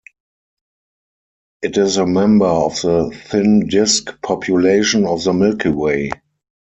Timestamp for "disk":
3.67-4.19